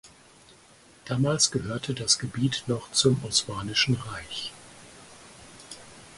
[1.05, 4.51] Damals gehörte das Gebiet noch zum Osmanischen Reich.